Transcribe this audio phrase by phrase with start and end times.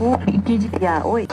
[0.00, 1.28] お、一時期や、おい。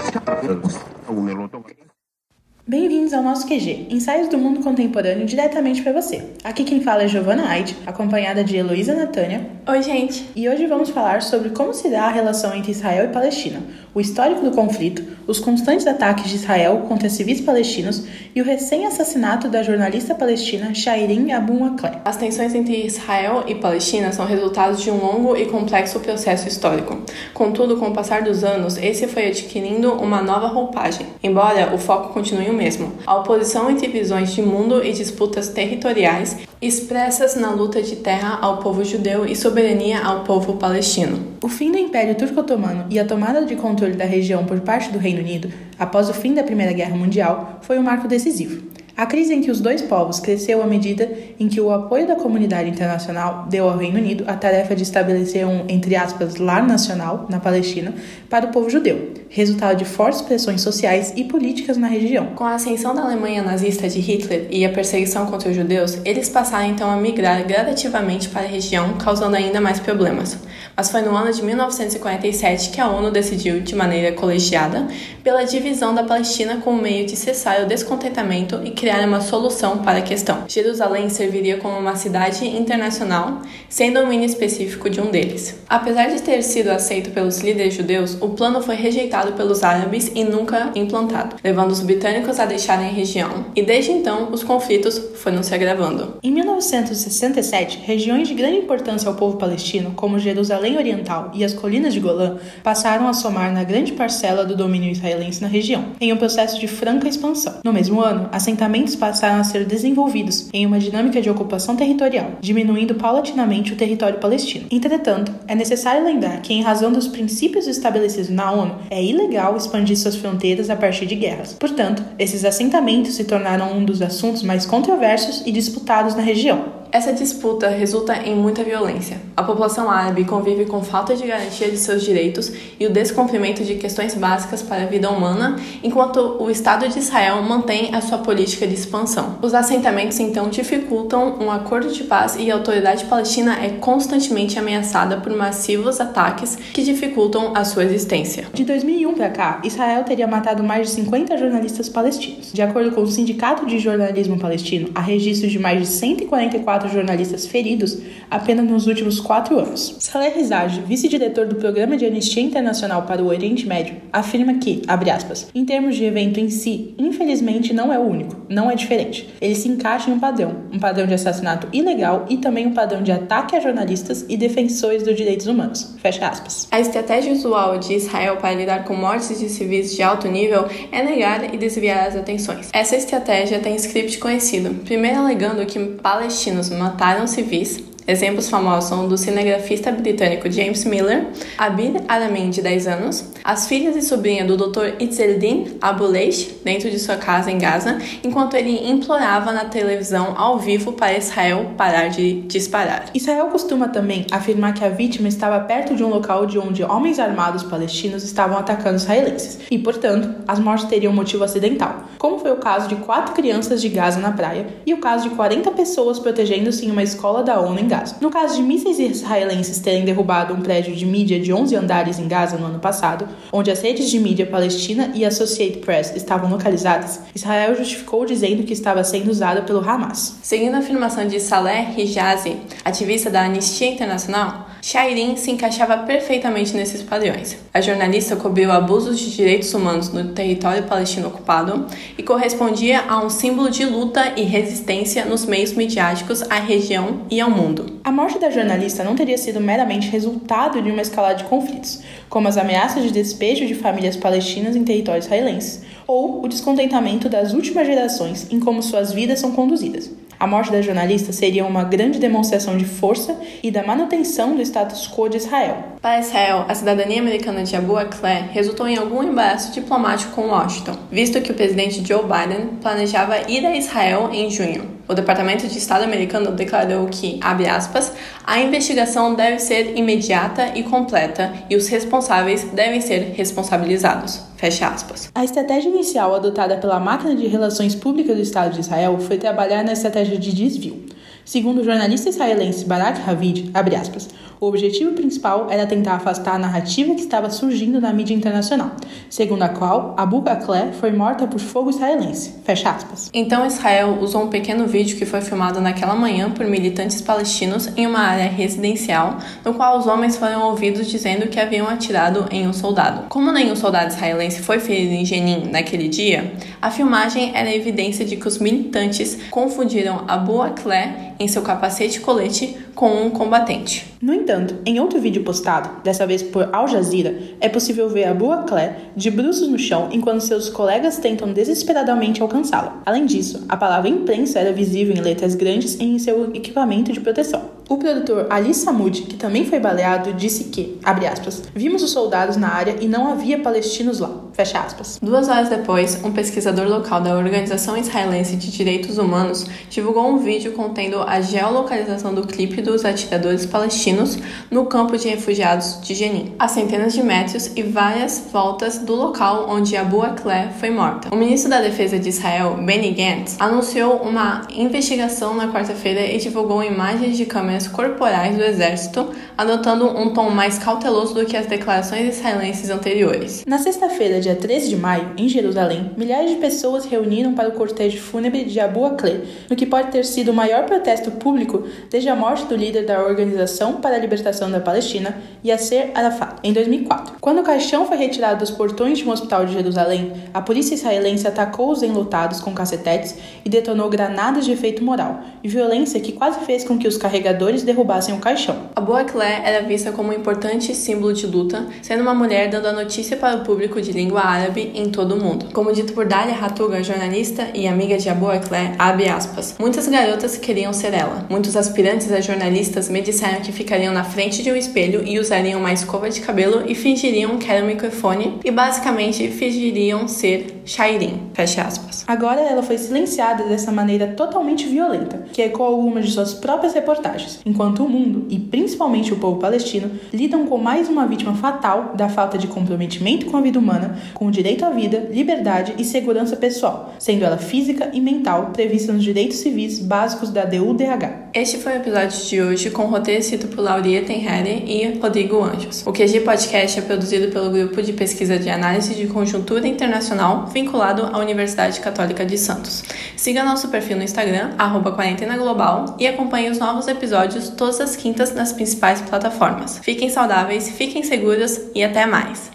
[2.65, 6.29] Bem-vindos ao nosso QG, ensaios do mundo contemporâneo diretamente para você.
[6.45, 9.45] Aqui quem fala é Giovanna Aide, acompanhada de Heloísa Natânia.
[9.67, 10.29] Oi, gente!
[10.33, 13.61] E hoje vamos falar sobre como se dá a relação entre Israel e Palestina,
[13.93, 19.49] o histórico do conflito, os constantes ataques de Israel contra civis palestinos e o recém-assassinato
[19.49, 21.99] da jornalista palestina Shairin Abu Akleh.
[22.05, 26.97] As tensões entre Israel e Palestina são resultados de um longo e complexo processo histórico.
[27.33, 32.13] Contudo, com o passar dos anos, esse foi adquirindo uma nova roupagem, embora o foco
[32.13, 37.97] continue mesmo: a oposição entre visões de mundo e disputas territoriais expressas na luta de
[37.97, 41.19] terra ao povo judeu e soberania ao povo palestino.
[41.43, 44.97] O fim do Império Turco-Otomano e a tomada de controle da região por parte do
[44.97, 48.72] Reino Unido, após o fim da Primeira Guerra Mundial, foi um marco decisivo.
[48.95, 52.69] A crise entre os dois povos cresceu à medida em que o apoio da comunidade
[52.69, 57.39] internacional deu ao Reino Unido a tarefa de estabelecer um, entre aspas, lar nacional na
[57.39, 57.91] Palestina
[58.29, 62.27] para o povo judeu, resultado de fortes pressões sociais e políticas na região.
[62.35, 66.29] Com a ascensão da Alemanha nazista de Hitler e a perseguição contra os judeus, eles
[66.29, 70.37] passaram então a migrar gradativamente para a região, causando ainda mais problemas.
[70.77, 74.87] Mas foi no ano de 1947 que a ONU decidiu, de maneira colegiada,
[75.23, 79.99] pela divisão da Palestina como meio de cessar o descontentamento e criar uma solução para
[79.99, 80.43] a questão.
[80.45, 85.57] Jerusalém serviria como uma cidade internacional, sem domínio específico de um deles.
[85.69, 90.25] Apesar de ter sido aceito pelos líderes judeus, o plano foi rejeitado pelos árabes e
[90.25, 93.45] nunca implantado, levando os britânicos a deixarem a região.
[93.55, 96.17] E desde então, os conflitos foram se agravando.
[96.21, 101.93] Em 1967, regiões de grande importância ao povo palestino, como Jerusalém Oriental e as colinas
[101.93, 106.17] de Golã, passaram a somar na grande parcela do domínio israelense na região, em um
[106.17, 107.61] processo de franca expansão.
[107.63, 112.31] No mesmo ano, assentamentos assentamentos passaram a ser desenvolvidos em uma dinâmica de ocupação territorial,
[112.41, 114.65] diminuindo paulatinamente o território palestino.
[114.71, 119.97] Entretanto, é necessário lembrar que, em razão dos princípios estabelecidos na ONU, é ilegal expandir
[119.97, 121.53] suas fronteiras a partir de guerras.
[121.53, 126.82] Portanto, esses assentamentos se tornaram um dos assuntos mais controversos e disputados na região.
[126.93, 129.19] Essa disputa resulta em muita violência.
[129.35, 133.73] A população árabe convive com falta de garantia de seus direitos e o descumprimento de
[133.73, 138.67] questões básicas para a vida humana, enquanto o Estado de Israel mantém a sua política
[138.67, 139.39] de expansão.
[139.41, 145.17] Os assentamentos então dificultam um acordo de paz e a autoridade palestina é constantemente ameaçada
[145.17, 148.45] por massivos ataques que dificultam a sua existência.
[148.53, 152.53] De 2001 para cá, Israel teria matado mais de 50 jornalistas palestinos.
[152.53, 156.89] De acordo com o Sindicato de Jornalismo Palestino, há registros de mais de 144 quatro
[156.89, 157.97] jornalistas feridos
[158.29, 159.95] apenas nos últimos quatro anos.
[159.99, 165.09] Saleh Rizaj, vice-diretor do Programa de Anistia Internacional para o Oriente Médio, afirma que, abre
[165.09, 169.29] aspas, em termos de evento em si, infelizmente não é o único, não é diferente.
[169.39, 173.01] Ele se encaixa em um padrão, um padrão de assassinato ilegal e também um padrão
[173.01, 175.95] de ataque a jornalistas e defensores dos direitos humanos.
[176.01, 176.67] Fecha aspas.
[176.71, 181.03] A estratégia usual de Israel para lidar com mortes de civis de alto nível é
[181.03, 182.69] negar e desviar as atenções.
[182.73, 189.17] Essa estratégia tem script conhecido, primeiro alegando que palestinos mataram civis Exemplos famosos são do
[189.17, 191.27] cinegrafista britânico James Miller,
[191.57, 194.95] Abir Aramin, de 10 anos, as filhas e sobrinha do Dr.
[194.99, 200.93] Itzeldin Abuleish, dentro de sua casa em Gaza, enquanto ele implorava na televisão ao vivo
[200.93, 203.05] para Israel parar de disparar.
[203.13, 207.19] Israel costuma também afirmar que a vítima estava perto de um local de onde homens
[207.19, 212.57] armados palestinos estavam atacando israelenses, e, portanto, as mortes teriam motivo acidental, como foi o
[212.57, 216.85] caso de quatro crianças de Gaza na praia e o caso de 40 pessoas protegendo-se
[216.85, 218.15] em uma escola da ONU em Gaza.
[218.19, 222.27] No caso de mísseis israelenses terem derrubado um prédio de mídia de 11 andares em
[222.27, 227.19] Gaza no ano passado, onde as redes de mídia palestina e Associated Press estavam localizadas,
[227.35, 230.37] Israel justificou dizendo que estava sendo usada pelo Hamas.
[230.41, 237.01] Seguindo a afirmação de Saleh Hijazi, ativista da Anistia Internacional, Shairin se encaixava perfeitamente nesses
[237.01, 237.57] padrões.
[237.73, 241.85] A jornalista cobriu abusos de direitos humanos no território palestino ocupado
[242.17, 247.39] e correspondia a um símbolo de luta e resistência nos meios midiáticos à região e
[247.39, 247.82] ao mundo.
[248.03, 252.47] A morte da jornalista não teria sido meramente resultado de uma escalada de conflitos, como
[252.47, 257.87] as ameaças de despejo de famílias palestinas em territórios israelenses, ou o descontentamento das últimas
[257.87, 260.11] gerações em como suas vidas são conduzidas.
[260.39, 265.07] A morte da jornalista seria uma grande demonstração de força e da manutenção do status
[265.07, 265.92] quo de Israel.
[266.03, 270.97] Para Israel, a cidadania americana de Abu Akleh resultou em algum embaraço diplomático com Washington,
[271.09, 274.85] visto que o presidente Joe Biden planejava ir a Israel em junho.
[275.07, 278.11] O Departamento de Estado americano declarou que, abre aspas,
[278.45, 284.41] a investigação deve ser imediata e completa e os responsáveis devem ser responsabilizados.
[284.57, 285.31] Fecha aspas.
[285.33, 289.85] A estratégia inicial adotada pela máquina de relações públicas do Estado de Israel foi trabalhar
[289.85, 291.05] na estratégia de desvio.
[291.45, 294.29] Segundo o jornalista israelense Barak Ravid, aspas,
[294.63, 298.91] O objetivo principal era tentar afastar a narrativa que estava surgindo na mídia internacional,
[299.29, 302.53] segundo a qual Abu Bakleh foi morta por fogo israelense.
[302.63, 303.29] Fecha aspas.
[303.33, 308.07] Então Israel usou um pequeno vídeo que foi filmado naquela manhã por militantes palestinos em
[308.07, 312.71] uma área residencial, no qual os homens foram ouvidos dizendo que haviam atirado em um
[312.71, 313.27] soldado.
[313.27, 318.37] Como nenhum soldado israelense foi ferido em Jenin naquele dia, a filmagem era evidência de
[318.37, 324.13] que os militantes confundiram Abu Akleh em seu capacete e colete com um combatente.
[324.21, 328.51] No entanto, em outro vídeo postado, dessa vez por Al Jazeera, é possível ver Abu
[328.51, 333.01] Akleh de bruços no chão enquanto seus colegas tentam desesperadamente alcançá-la.
[333.05, 337.73] Além disso, a palavra imprensa era visível em letras grandes em seu equipamento de proteção.
[337.89, 342.55] O produtor Ali Samud, que também foi baleado, disse que, abre aspas, vimos os soldados
[342.55, 345.19] na área e não havia palestinos lá, fecha aspas.
[345.21, 350.71] Duas horas depois, um pesquisador local da Organização Israelense de Direitos Humanos divulgou um vídeo
[350.71, 354.37] contendo a geolocalização do clipe dos atiradores palestinos
[354.71, 359.67] no campo de refugiados de Jenin, a centenas de metros e várias voltas do local
[359.69, 361.29] onde Abu Akleh foi morta.
[361.33, 366.81] O ministro da Defesa de Israel, Benny Gantz, anunciou uma investigação na quarta-feira e divulgou
[366.81, 372.37] imagens de câmeras corporais do exército, adotando um tom mais cauteloso do que as declarações
[372.37, 373.63] israelenses anteriores.
[373.67, 378.19] Na sexta-feira, dia 13 de maio, em Jerusalém, milhares de pessoas reuniram para o cortejo
[378.19, 382.35] fúnebre de Abu Akleh, no que pode ter sido o maior protesto público desde a
[382.35, 385.35] morte do líder da Organização para a Libertação da Palestina,
[385.65, 387.37] Yasser Arafat, em 2004.
[387.41, 391.47] Quando o caixão foi retirado dos portões de um hospital de Jerusalém, a polícia israelense
[391.47, 393.35] atacou os enlutados com cacetetes
[393.65, 398.35] e detonou granadas de efeito moral, violência que quase fez com que os carregadores derrubassem
[398.35, 398.89] o caixão.
[398.95, 402.87] A Boa Claire era vista como um importante símbolo de luta, sendo uma mulher dando
[402.87, 405.67] a notícia para o público de língua árabe em todo o mundo.
[405.71, 410.57] Como dito por Dalia Hatuga, jornalista e amiga de Abu Claire, abre aspas, muitas garotas
[410.57, 411.45] queriam ser ela.
[411.49, 415.79] Muitos aspirantes a jornalistas me disseram que ficariam na frente de um espelho e usariam
[415.79, 421.49] uma escova de cabelo e fingiriam que era um microfone e basicamente fingiriam ser Shairin.
[421.53, 422.23] Fecha aspas.
[422.27, 427.59] Agora ela foi silenciada dessa maneira totalmente violenta, que ecoou algumas de suas próprias reportagens
[427.65, 432.29] enquanto o mundo, e principalmente o povo palestino, lidam com mais uma vítima fatal da
[432.29, 436.55] falta de comprometimento com a vida humana, com o direito à vida, liberdade e segurança
[436.55, 441.51] pessoal, sendo ela física e mental prevista nos direitos civis básicos da DUDH.
[441.53, 445.61] Este foi o episódio de hoje com o roteiro escrito por Lauria Tenhere e Rodrigo
[445.61, 446.05] Anjos.
[446.05, 451.29] O QG Podcast é produzido pelo Grupo de Pesquisa de Análise de Conjuntura Internacional vinculado
[451.31, 453.03] à Universidade Católica de Santos.
[453.37, 458.15] Siga nosso perfil no Instagram, arroba Quarentena Global, e acompanhe os novos episódios todas as
[458.15, 459.99] quintas nas principais plataformas.
[459.99, 462.71] Fiquem saudáveis, fiquem seguros e até mais!